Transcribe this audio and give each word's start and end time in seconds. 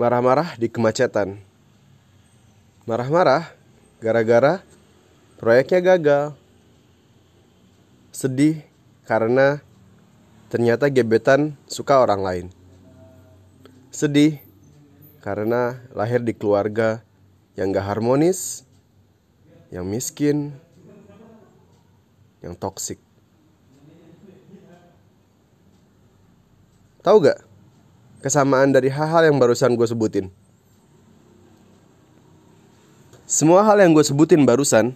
Marah-marah 0.00 0.56
di 0.56 0.72
kemacetan. 0.72 1.36
Marah-marah 2.88 3.52
gara-gara 4.00 4.64
proyeknya 5.36 5.84
gagal. 5.84 6.32
Sedih 8.08 8.64
karena 9.04 9.60
ternyata 10.48 10.88
gebetan 10.88 11.52
suka 11.68 12.00
orang 12.00 12.24
lain. 12.24 12.46
Sedih 13.92 14.40
karena 15.20 15.76
lahir 15.92 16.24
di 16.24 16.32
keluarga 16.32 17.04
yang 17.60 17.68
gak 17.68 17.92
harmonis, 17.92 18.64
yang 19.68 19.84
miskin, 19.84 20.56
yang 22.40 22.56
toksik. 22.56 22.96
Tahu 27.04 27.20
gak 27.20 27.49
kesamaan 28.20 28.70
dari 28.70 28.92
hal-hal 28.92 29.28
yang 29.32 29.36
barusan 29.40 29.74
gue 29.74 29.88
sebutin? 29.88 30.26
Semua 33.24 33.64
hal 33.64 33.80
yang 33.80 33.96
gue 33.96 34.04
sebutin 34.04 34.44
barusan 34.44 34.92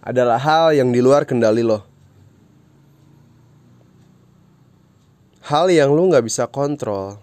adalah 0.00 0.38
hal 0.38 0.72
yang 0.72 0.94
di 0.94 1.02
luar 1.02 1.26
kendali 1.26 1.66
lo. 1.66 1.82
Hal 5.46 5.70
yang 5.70 5.94
lo 5.94 6.10
gak 6.10 6.26
bisa 6.26 6.46
kontrol. 6.50 7.18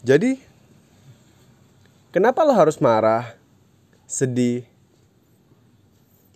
Jadi, 0.00 0.40
kenapa 2.12 2.40
lo 2.44 2.56
harus 2.56 2.80
marah, 2.80 3.36
sedih? 4.08 4.64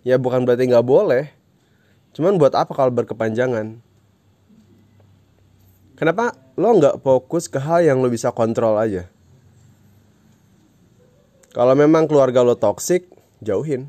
Ya 0.05 0.21
bukan 0.21 0.45
berarti 0.45 0.69
gak 0.69 0.85
boleh, 0.85 1.33
Cuman 2.15 2.39
buat 2.39 2.55
apa 2.55 2.71
kalau 2.71 2.95
berkepanjangan? 2.95 3.75
Kenapa 5.95 6.35
lo 6.59 6.75
nggak 6.75 6.99
fokus 6.99 7.47
ke 7.47 7.55
hal 7.55 7.87
yang 7.87 8.03
lo 8.03 8.11
bisa 8.11 8.27
kontrol 8.35 8.75
aja? 8.75 9.07
Kalau 11.55 11.71
memang 11.71 12.03
keluarga 12.03 12.43
lo 12.43 12.59
toksik, 12.59 13.07
jauhin. 13.39 13.87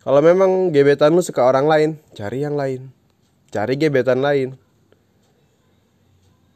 Kalau 0.00 0.24
memang 0.24 0.72
gebetan 0.72 1.12
lo 1.12 1.20
suka 1.20 1.44
orang 1.44 1.68
lain, 1.68 1.90
cari 2.16 2.40
yang 2.40 2.56
lain. 2.56 2.88
Cari 3.52 3.76
gebetan 3.76 4.24
lain. 4.24 4.56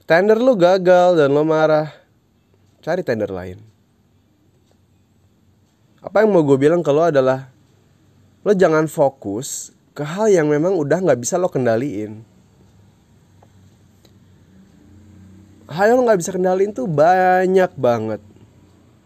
Tender 0.08 0.40
lo 0.40 0.56
gagal 0.56 1.20
dan 1.20 1.36
lo 1.36 1.44
marah, 1.44 1.92
cari 2.80 3.04
tender 3.04 3.28
lain. 3.28 3.60
Apa 6.00 6.24
yang 6.24 6.32
mau 6.32 6.40
gue 6.40 6.56
bilang 6.56 6.80
ke 6.80 6.88
lo 6.88 7.04
adalah 7.04 7.52
lo 8.48 8.52
jangan 8.56 8.88
fokus 8.88 9.76
ke 9.92 10.04
hal 10.04 10.32
yang 10.32 10.48
memang 10.48 10.72
udah 10.72 11.04
nggak 11.04 11.20
bisa 11.20 11.36
lo 11.36 11.52
kendaliin 11.52 12.33
hal 15.68 15.84
yang 15.88 15.96
lo 16.00 16.04
nggak 16.08 16.20
bisa 16.20 16.32
kendaliin 16.34 16.72
tuh 16.76 16.88
banyak 16.88 17.72
banget. 17.78 18.20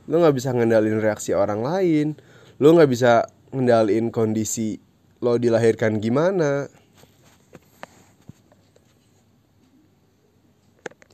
Lo 0.08 0.18
nggak 0.18 0.36
bisa 0.36 0.50
ngendalin 0.50 0.98
reaksi 0.98 1.36
orang 1.36 1.62
lain. 1.62 2.16
Lo 2.58 2.74
nggak 2.74 2.90
bisa 2.90 3.28
ngendaliin 3.54 4.10
kondisi 4.10 4.80
lo 5.22 5.38
dilahirkan 5.38 5.98
gimana. 6.02 6.66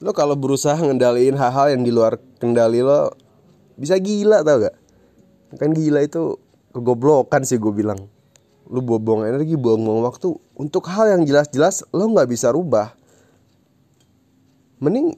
Lo 0.05 0.13
kalau 0.13 0.37
berusaha 0.37 0.77
ngendaliin 0.77 1.37
hal-hal 1.37 1.73
yang 1.73 1.83
di 1.85 1.93
luar 1.93 2.21
kendali 2.37 2.85
lo 2.85 3.17
bisa 3.75 3.99
gila 3.99 4.47
tau 4.47 4.63
gak 4.63 4.77
kan 5.59 5.75
gila 5.75 6.03
itu 6.03 6.39
kegoblokan 6.75 7.47
sih 7.47 7.63
gue 7.63 7.71
bilang. 7.71 8.11
Lu 8.67 8.83
buang 8.83 9.23
energi 9.23 9.55
buang-buang 9.55 10.03
waktu. 10.03 10.35
Untuk 10.59 10.91
hal 10.91 11.15
yang 11.15 11.23
jelas-jelas 11.23 11.87
lo 11.95 12.11
nggak 12.11 12.27
bisa 12.27 12.51
rubah. 12.51 12.91
Mending 14.83 15.15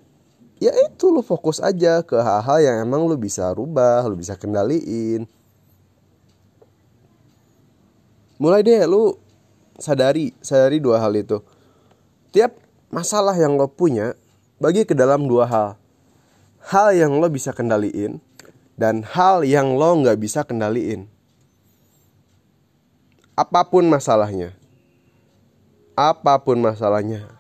ya 0.63 0.73
itu 0.87 1.13
lo 1.13 1.21
fokus 1.21 1.61
aja 1.61 2.01
ke 2.01 2.17
hal-hal 2.17 2.59
yang 2.63 2.77
emang 2.87 3.05
lo 3.05 3.17
bisa 3.17 3.53
rubah 3.53 4.05
lo 4.09 4.17
bisa 4.17 4.35
kendaliin 4.35 5.29
mulai 8.41 8.65
deh 8.65 8.85
lu 8.89 9.17
sadari 9.77 10.33
sadari 10.41 10.81
dua 10.81 11.01
hal 11.01 11.13
itu 11.17 11.41
tiap 12.33 12.57
masalah 12.89 13.37
yang 13.37 13.57
lo 13.57 13.69
punya 13.69 14.17
bagi 14.57 14.89
ke 14.89 14.97
dalam 14.97 15.29
dua 15.29 15.45
hal 15.45 15.69
hal 16.73 16.97
yang 16.97 17.13
lo 17.21 17.29
bisa 17.29 17.53
kendaliin 17.53 18.21
dan 18.77 19.05
hal 19.05 19.45
yang 19.45 19.77
lo 19.77 20.01
nggak 20.01 20.17
bisa 20.21 20.45
kendaliin 20.45 21.09
apa 23.37 23.69
pun 23.69 23.85
masalahnya. 23.85 24.57
Apa 25.93 26.41
pun 26.41 26.57
masalahnya. 26.57 27.36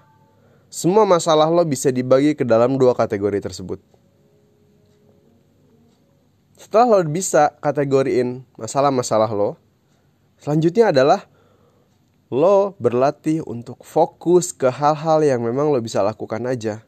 Semua 0.66 1.06
masalah 1.06 1.46
lo 1.46 1.62
bisa 1.62 1.94
dibagi 1.94 2.34
ke 2.34 2.42
dalam 2.42 2.74
dua 2.74 2.92
kategori 2.92 3.38
tersebut. 3.38 3.78
Setelah 6.58 6.98
lo 6.98 7.06
bisa 7.06 7.54
kategoriin 7.62 8.42
masalah-masalah 8.58 9.30
lo, 9.30 9.54
selanjutnya 10.42 10.90
adalah 10.90 11.30
lo 12.26 12.74
berlatih 12.82 13.46
untuk 13.46 13.86
fokus 13.86 14.50
ke 14.50 14.66
hal-hal 14.66 15.22
yang 15.22 15.40
memang 15.46 15.70
lo 15.70 15.78
bisa 15.78 16.02
lakukan 16.02 16.42
aja. 16.48 16.82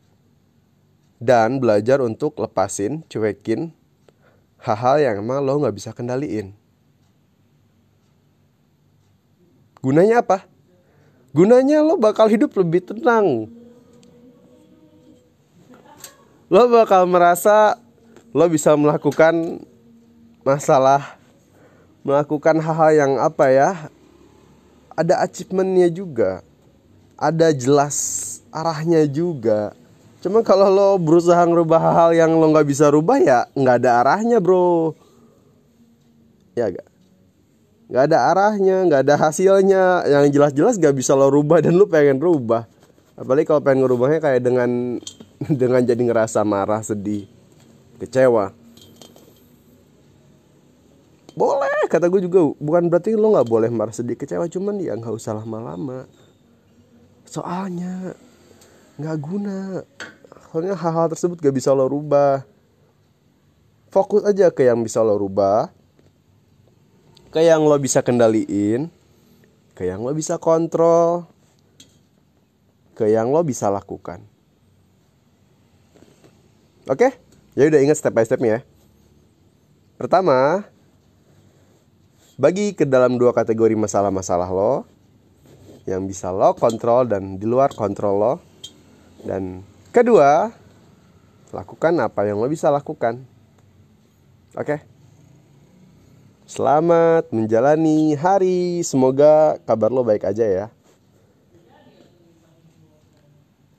Dan 1.19 1.59
belajar 1.63 2.03
untuk 2.03 2.39
lepasin, 2.39 3.07
cuekin 3.07 3.75
hal-hal 4.59 4.99
yang 4.99 5.15
emang 5.23 5.43
lo 5.43 5.63
gak 5.63 5.75
bisa 5.75 5.91
kendaliin. 5.95 6.55
Gunanya 9.79 10.27
apa? 10.27 10.47
Gunanya 11.31 11.87
lo 11.87 11.95
bakal 11.95 12.27
hidup 12.27 12.55
lebih 12.59 12.83
tenang. 12.83 13.58
Lo 16.49 16.65
bakal 16.73 17.05
merasa 17.05 17.77
lo 18.33 18.49
bisa 18.49 18.73
melakukan 18.73 19.61
masalah 20.41 21.21
melakukan 22.01 22.57
hal-hal 22.57 22.93
yang 22.97 23.13
apa 23.21 23.53
ya 23.53 23.71
ada 24.97 25.21
achievementnya 25.21 25.93
juga 25.93 26.41
ada 27.19 27.51
jelas 27.51 27.97
arahnya 28.55 29.05
juga. 29.11 29.75
Cuma 30.25 30.41
kalau 30.47 30.71
lo 30.71 30.89
berusaha 30.97 31.43
ngerubah 31.45 31.79
hal-hal 31.83 32.11
yang 32.15 32.31
lo 32.39 32.47
nggak 32.55 32.65
bisa 32.65 32.89
rubah 32.89 33.19
ya 33.19 33.45
nggak 33.53 33.77
ada 33.85 33.91
arahnya 34.01 34.39
bro. 34.39 34.95
Ya 36.57 36.73
gak 36.73 36.89
nggak 37.89 38.05
ada 38.09 38.19
arahnya 38.33 38.77
nggak 38.87 39.01
ada 39.05 39.15
hasilnya. 39.21 39.85
Yang 40.07 40.25
jelas-jelas 40.33 40.75
gak 40.81 40.97
bisa 40.97 41.13
lo 41.13 41.29
rubah 41.29 41.61
dan 41.61 41.77
lo 41.77 41.85
pengen 41.91 42.23
rubah. 42.23 42.65
Apalagi 43.19 43.47
kalau 43.51 43.61
pengen 43.61 43.85
ngerubahnya 43.85 44.23
kayak 44.23 44.43
dengan 44.47 45.03
dengan 45.61 45.83
jadi 45.87 46.03
ngerasa 46.03 46.43
marah 46.43 46.83
sedih 46.83 47.31
kecewa. 48.03 48.51
Boleh 51.39 51.87
kata 51.87 52.11
gue 52.11 52.27
juga. 52.27 52.51
Bukan 52.59 52.91
berarti 52.91 53.15
lo 53.15 53.31
nggak 53.31 53.47
boleh 53.47 53.71
marah 53.71 53.95
sedih 53.95 54.19
kecewa. 54.19 54.51
Cuman 54.51 54.83
ya 54.83 54.99
nggak 54.99 55.15
usah 55.15 55.39
lama-lama. 55.39 56.11
Soalnya 57.23 58.19
nggak 58.99 59.19
guna. 59.23 59.87
Soalnya 60.51 60.75
hal-hal 60.75 61.13
tersebut 61.13 61.39
gak 61.39 61.53
bisa 61.53 61.77
lo 61.77 61.87
rubah. 61.87 62.41
Fokus 63.93 64.25
aja 64.25 64.49
ke 64.49 64.65
yang 64.65 64.81
bisa 64.81 65.05
lo 65.05 65.21
rubah. 65.21 65.69
Ke 67.29 67.45
yang 67.45 67.69
lo 67.69 67.77
bisa 67.77 68.01
kendaliin, 68.01 68.89
ke 69.77 69.85
yang 69.85 70.01
lo 70.01 70.17
bisa 70.17 70.41
kontrol, 70.41 71.29
ke 72.97 73.13
yang 73.13 73.29
lo 73.29 73.45
bisa 73.45 73.69
lakukan. 73.69 74.25
Oke? 76.89 77.13
Ya 77.53 77.69
udah 77.69 77.81
ingat 77.85 78.01
step 78.01 78.17
by 78.17 78.25
stepnya 78.25 78.51
ya. 78.59 78.61
Pertama, 80.01 80.65
bagi 82.41 82.73
ke 82.73 82.89
dalam 82.89 83.21
dua 83.21 83.37
kategori 83.37 83.77
masalah-masalah 83.77 84.49
lo 84.49 84.89
yang 85.85 86.09
bisa 86.09 86.33
lo 86.33 86.57
kontrol 86.57 87.05
dan 87.05 87.37
di 87.37 87.45
luar 87.45 87.77
kontrol 87.77 88.17
lo. 88.17 88.35
Dan 89.21 89.61
kedua, 89.93 90.49
lakukan 91.53 91.93
apa 92.01 92.25
yang 92.25 92.41
lo 92.41 92.49
bisa 92.49 92.73
lakukan. 92.73 93.21
Oke? 94.57 94.81
Selamat 96.49 97.29
menjalani 97.29 98.17
hari. 98.17 98.81
Semoga 98.81 99.61
kabar 99.69 99.93
lo 99.93 100.01
baik 100.01 100.25
aja 100.25 100.47
ya. 100.49 100.67